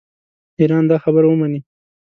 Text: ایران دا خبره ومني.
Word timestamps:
ایران 0.59 0.83
دا 0.89 0.97
خبره 1.03 1.27
ومني. 1.29 1.59